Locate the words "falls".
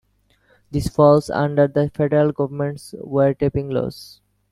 0.87-1.29